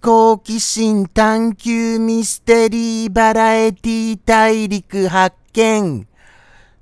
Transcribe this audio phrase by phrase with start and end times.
[0.00, 6.06] 好奇心探求ミステリーバラエティ大陸発見。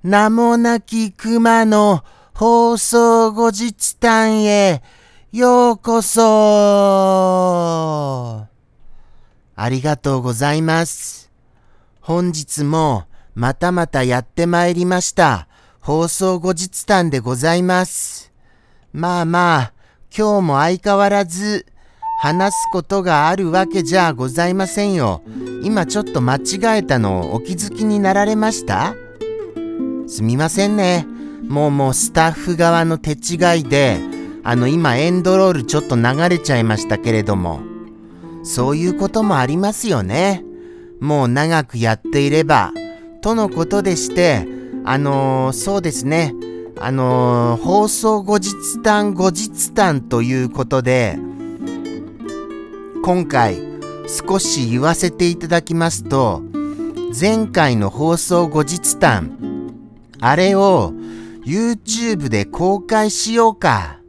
[0.03, 4.83] 名もなき熊の放送後日談へ
[5.33, 6.21] ようこそ
[9.57, 11.33] ありがとうございます。
[12.01, 15.49] 本日もまたまたやってまいりました。
[15.81, 18.31] 放送後日談でございます。
[18.93, 19.73] まあまあ、
[20.17, 21.67] 今日も相変わらず
[22.19, 25.23] 話すことがあるわけじゃございませんよ。
[25.63, 28.95] 今ちょっと間違えたのをお気づきになられました？
[30.07, 31.07] すみませんね。
[31.49, 33.99] もうもうスタッフ側の手違いで、
[34.43, 37.61] あの今エンドロールちょっと流れちゃいましたけれども、
[38.43, 40.45] そういうこともありますよね。
[41.01, 42.73] もう長くやっていれば、
[43.21, 44.47] とのことでして、
[44.85, 46.33] あのーそうですね、
[46.79, 51.19] あのー放送後日談後日談ということで、
[53.07, 53.57] 今回
[54.09, 56.43] 少し言わせていただきますと、
[57.17, 59.71] 前回の放送後日談、
[60.19, 60.93] あれを
[61.45, 64.01] YouTube で公開しようか、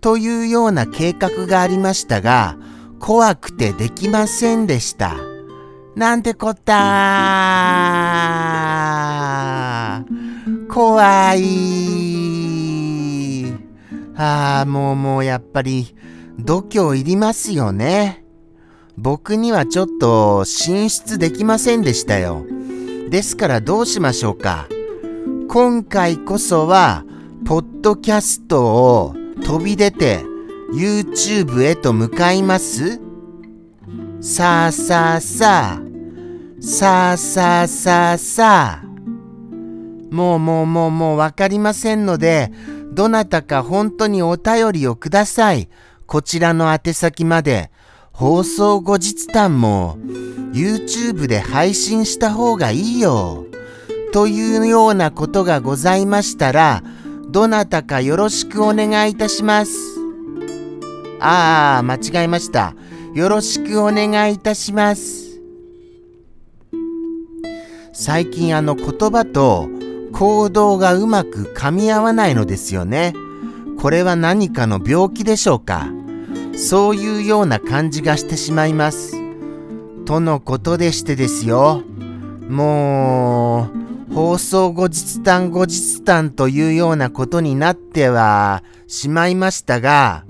[0.00, 2.56] というような計画がありましたが、
[2.98, 5.14] 怖くてできませんでした。
[5.94, 6.74] なんてこった
[10.68, 11.46] 怖い
[14.16, 15.94] ああ、もうもうやっぱり
[16.38, 18.24] 度胸いりますよね。
[18.96, 22.44] 僕にはちょっと進出できませんでしたよ。
[23.10, 24.68] ですからどうしましょうか。
[25.48, 27.04] 今回こそは、
[27.44, 30.24] ポッドキャストを飛び出て
[30.74, 33.00] YouTube へと向かいます
[34.20, 35.82] さあさあさあ、
[36.60, 38.86] さあさあさあさあ。
[40.10, 42.50] もうもうもうもうわかりませんので、
[42.92, 45.68] どなたか本当にお便りをください。
[46.06, 47.70] こちらの宛先まで。
[48.12, 49.98] 放送後日談も
[50.54, 53.44] YouTube で配信した方がいいよ。
[54.10, 56.82] というようなことがございましたら、
[57.28, 59.72] どなたかよろしくお願いいたします。
[61.20, 62.74] ああ、間違えました。
[63.12, 65.38] よろしくお願いいたします。
[67.92, 69.68] 最近あの言葉と
[70.14, 73.12] 行動がうまく噛み合わないのですよね。
[73.78, 75.90] これは何かの病気でしょうか？
[76.56, 79.14] そういうような感じがしてしまいます。
[80.06, 81.82] とのことでしてですよ。
[82.48, 83.68] も
[84.10, 90.24] う、放送後日談後日談というようなことになってはしまいましたが、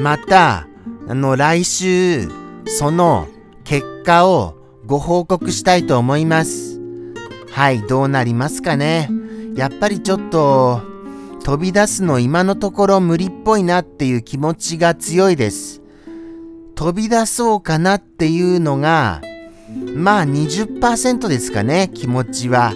[0.00, 0.66] また、
[1.08, 2.28] あの、来週、
[2.66, 3.28] その
[3.62, 4.56] 結果を
[4.86, 6.80] ご報告したいと思います。
[7.52, 9.08] はい、どうなりますかね。
[9.54, 10.89] やっぱりちょっと、
[11.44, 15.82] 飛び出すの今のところ無理っぽいなっていう気持ちが強いです。
[16.74, 19.22] 飛び出そうかなっていうのが、
[19.94, 22.74] まあ20%ですかね、気持ちは。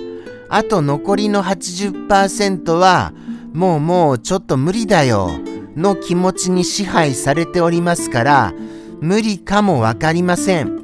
[0.49, 3.13] あと残りの80%は、
[3.53, 5.31] もうもうちょっと無理だよ、
[5.77, 8.55] の気持ちに支配されておりますから、
[9.01, 10.81] 無理かもわかりません。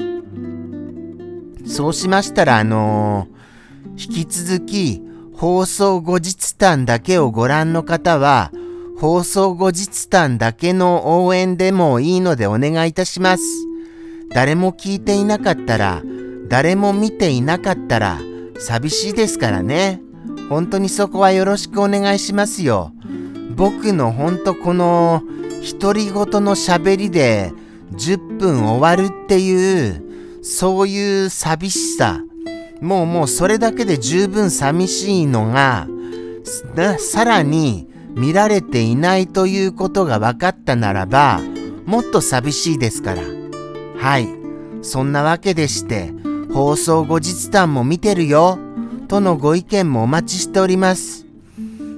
[1.67, 3.41] そうしましたら、あのー
[4.01, 5.03] 引き続き、
[5.41, 8.53] 放送後日談だけをご覧の方は、
[8.99, 13.43] 放送後日談だけの応援でもいいのでお願いいたします。
[14.35, 16.03] 誰も聞いていなかったら、
[16.51, 18.21] 誰も見ていなかったら、
[18.59, 20.03] 寂しいですからね。
[20.51, 22.93] 本当にそこはよろしくお願いしますよ。
[23.57, 25.23] 僕のほんとこの、
[25.81, 27.51] 独り言の喋りで、
[27.95, 30.05] 10分終わるっていう、
[30.43, 32.21] そういう寂しさ。
[32.81, 35.87] もうもうそれだけで十分寂しいのが、
[36.99, 41.41] さらに見られていないということが分かったならば、
[41.87, 43.23] もっと寂しいですから。
[43.99, 44.29] はい。
[44.83, 46.13] そんなわけでして、
[46.53, 48.59] 放送後日談も見てるよ、
[49.09, 51.27] とのご意見もお待ちしております。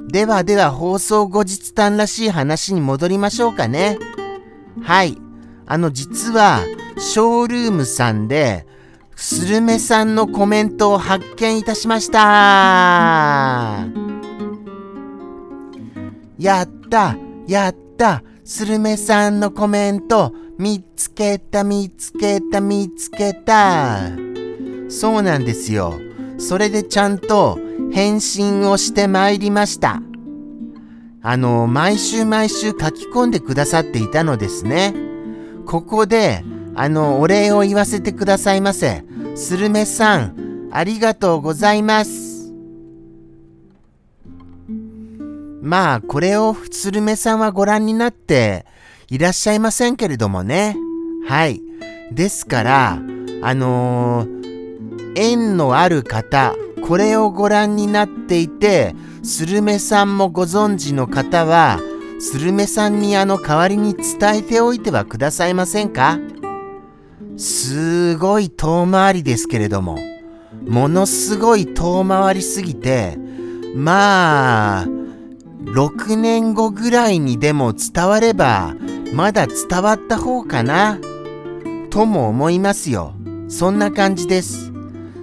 [0.08, 3.98] ではでは放送後日談らしい話に戻りましょうかね。
[4.82, 5.16] はい。
[5.66, 6.60] あの実は、
[6.98, 8.66] ショールームさんで、
[9.24, 12.18] スルメさんのコメントを発見いたしました。
[16.40, 17.16] やった、
[17.46, 24.10] やった、スルメさんのコメント、見つけた、見つけた、見つけた。
[24.88, 26.00] そうなんですよ。
[26.38, 27.60] それでちゃんと
[27.92, 30.02] 返信をしてまいりました。
[31.22, 34.92] あの、毎週毎週書き込んでくださっていたのですね。
[35.64, 39.04] ここで、あの、お礼を言わせてくださいませ。
[39.34, 42.52] スルメさん、ありがとうございます。
[45.62, 48.66] まあ、これをスルメさんはご覧になって
[49.08, 50.76] いらっしゃいませんけれどもね。
[51.26, 51.62] はい。
[52.12, 52.98] ですから、
[53.42, 56.54] あのー、縁のある方、
[56.86, 61.80] これをご覧になっていて、スルメさんもご存知の方は、
[62.20, 66.18] スルメさんにあの代わりに伝えておいてはくださいませんか？
[67.36, 69.98] すごい遠回りですけれども、
[70.66, 73.18] ものすごい遠回りすぎて、
[73.74, 74.86] まあ、
[75.64, 78.74] 6年後ぐらいにでも伝われば、
[79.14, 80.98] まだ伝わった方かな、
[81.90, 83.14] とも思いますよ。
[83.48, 84.72] そんな感じです。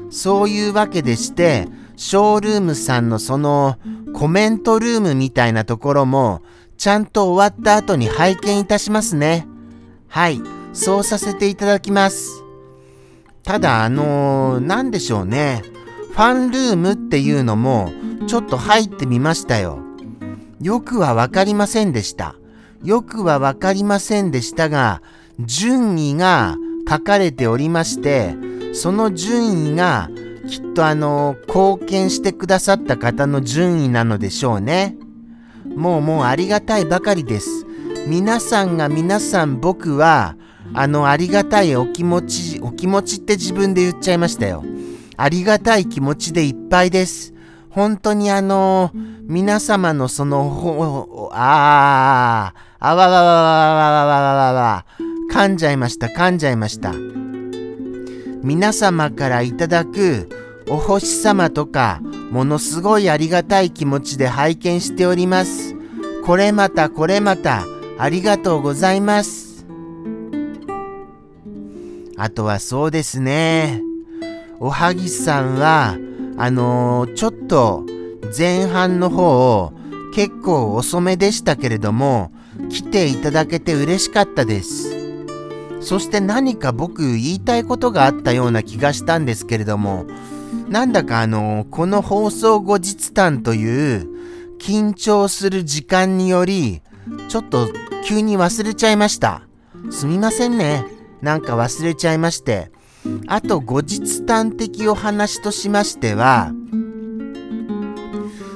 [0.10, 3.78] そういうわけでして、ショールームさんのその
[4.14, 6.42] コメントルームみたいなところも、
[6.78, 9.48] ちゃんと終わった後に拝見いたしますね。
[10.08, 10.42] はい、
[10.74, 12.44] そうさせていただきます。
[13.44, 15.64] ただ、あのー、でしょうね。
[16.12, 17.92] ファンルームっていうのも、
[18.28, 19.80] ちょっと入ってみましたよ。
[20.62, 22.36] よくはわかりませんでした。
[22.84, 25.02] よくはわかりませんでしたが、
[25.40, 26.58] 順位が
[26.88, 28.36] 書かれておりまして、
[28.74, 30.10] その順位が
[30.48, 34.96] きっとあの、貢献してくださった方の順位なのでしょうね。
[35.76, 37.66] もうもうありがたいばかりです。
[38.08, 40.36] 皆さんが皆さん僕は、
[40.74, 44.64] あのありがたいお気持ち、お気持ちって自分で言っちゃいましたよ。
[45.18, 47.34] ありがたい気持ちでいっぱいです。
[47.70, 48.92] 本当にあの、
[49.24, 54.86] 皆様のその、ああ、あわわわわわわわわわわ、
[55.32, 56.94] 噛んじゃいました、噛んじゃいました。
[58.42, 60.30] 皆様からいただく
[60.70, 62.00] お星様とか
[62.32, 65.76] ものすごいありがたい気持ちで拝見しております。
[66.26, 67.66] これまたこれまた
[67.98, 69.49] ありがとうございます。
[72.20, 73.82] あとはそうですね。
[74.60, 75.96] おはぎさんは、
[76.38, 77.86] あのー、ちょっと
[78.38, 79.72] 前半の方
[80.14, 82.34] 結構遅めでしたけれども、
[82.70, 84.94] 来ていただけて嬉しかったです。
[85.80, 90.06] そして何か僕言いたいことがあったような気がしたんですけれども、
[90.68, 94.10] なんだかあの、この放送後日談という
[94.60, 96.82] 緊張する時間により、
[97.30, 97.70] ちょっと
[98.06, 99.44] 急に忘れちゃいました。
[99.90, 100.99] すみませんね。
[101.22, 102.72] なんか忘れちゃいまして。
[103.28, 106.52] あと後日談的お話としましては、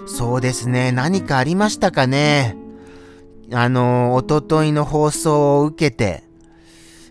[0.05, 2.57] そうですね、何かありましたかね。
[3.51, 6.23] あの、おとといの放送を受けて、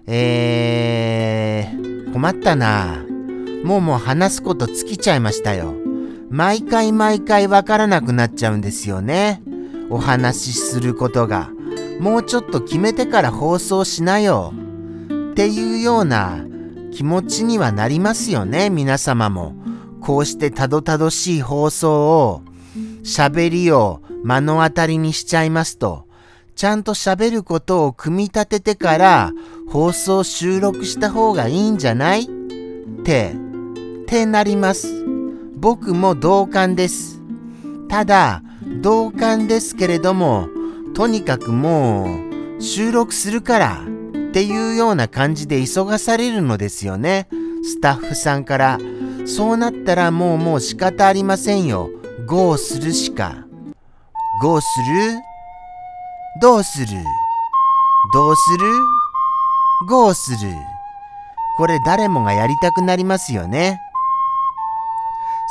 [0.06, 3.04] えー、困ったな。
[3.64, 5.74] もうもう話すこと尽きちゃいましたよ。
[6.30, 9.42] 毎回毎回わからなくなっちゃうんですよね。
[9.90, 11.50] お話しすることが。
[12.00, 14.52] もうちょっと決めてから放送しなよ。
[15.32, 16.44] っていうような
[16.92, 19.54] 気持ちにはなりますよね、皆様も。
[20.02, 22.42] こうしてたどたどしい放送を、
[23.02, 26.04] 喋りを目の当たりにしちゃいますと、
[26.54, 29.32] ちゃんと喋ることを組み立ててから
[29.70, 32.24] 放送収録した方がいいんじゃない？
[32.24, 32.26] っ
[33.02, 33.34] て、
[34.02, 35.02] ってなります。
[35.56, 37.22] 僕も同感です。
[37.88, 38.42] ただ、
[38.82, 40.48] 同感ですけれども、
[40.92, 42.18] とにかくも
[42.58, 43.82] う収録するから
[44.32, 47.28] っていうような感じで急がされるのですよね。
[47.62, 48.78] スタッフさんから。
[49.26, 51.90] そうなったらもうもう仕方ありませんよ。
[52.26, 53.34] ゴーするしか。
[54.40, 55.20] ゴーする？
[56.40, 56.86] どうする？
[58.14, 58.72] どうする？
[59.86, 60.38] ゴーする
[61.58, 63.78] これ誰もがやりたくなりますよね。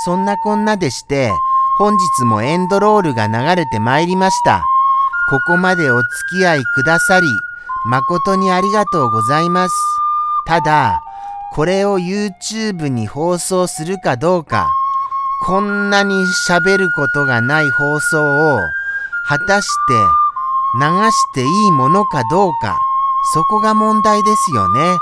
[0.05, 1.31] そんなこんなでして、
[1.77, 4.65] 本日もエンドロールが流れてまいりました。
[5.29, 6.07] ここまでお付
[6.39, 7.27] き合いくださり、
[7.85, 9.75] 誠にありがとうございます。
[10.45, 11.01] ただ、
[11.53, 14.69] これを YouTube に放送するかどうか、
[15.45, 16.13] こんなに
[16.47, 18.59] 喋ることがない放送を、
[19.27, 19.93] 果たして
[20.79, 22.77] 流していいものかどうか、
[23.33, 24.97] そこが問題ですよね。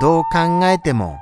[0.00, 1.18] どう考えても。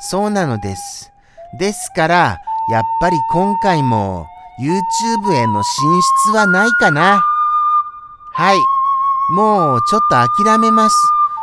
[0.00, 1.12] そうなのです。
[1.58, 2.38] ですから、
[2.70, 4.26] やっぱり今回も
[4.58, 7.22] YouTube への進出はないかな。
[8.32, 8.58] はい。
[9.30, 10.96] もうちょっと諦めます。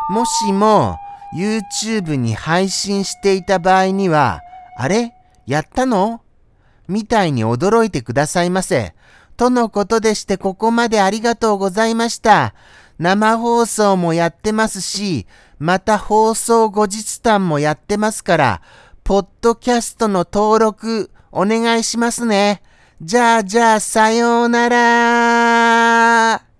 [0.09, 0.97] もしも
[1.35, 4.41] YouTube に配信していた場合には、
[4.77, 5.13] あれ？
[5.47, 6.21] やったの？
[6.87, 8.93] みたいに驚いてくださいませ。
[9.37, 12.53] とのことでしてここまでありがとうございました。
[12.99, 15.25] 生放送もやってますし、
[15.57, 18.61] また放送後日談もやってますから、
[19.03, 22.61] ポッドキャストの登録お願いしますね。
[23.01, 26.50] じゃあじゃあさようなら